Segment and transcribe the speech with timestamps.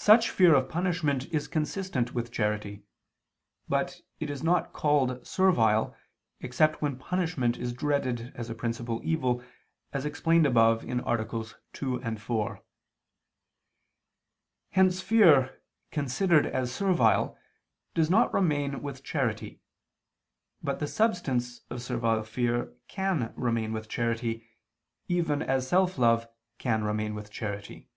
[0.00, 2.84] Such fear of punishment is consistent with charity;
[3.68, 5.92] but it is not called servile,
[6.40, 9.42] except when punishment is dreaded as a principal evil,
[9.92, 11.44] as explained above (AA.
[11.72, 12.62] 2, 4).
[14.70, 17.36] Hence fear considered as servile,
[17.92, 19.60] does not remain with charity,
[20.62, 24.48] but the substance of servile fear can remain with charity,
[25.08, 26.24] even as self love
[26.56, 27.88] can remain with charity.